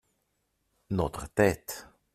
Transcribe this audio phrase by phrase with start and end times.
[0.89, 1.87] notre tête.